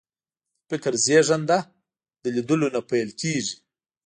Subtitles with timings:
[0.03, 0.03] د
[0.69, 1.59] فکر زېږنده
[2.21, 3.55] د لیدلو نه پیل کېږي